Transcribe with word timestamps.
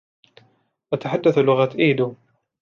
أتحدث 0.93 1.37
لغة 1.37 1.75
إيدو. 1.79 2.15